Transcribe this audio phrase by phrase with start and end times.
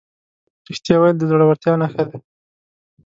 [0.69, 2.17] رښتیا ویل د زړهورتیا نښه ده.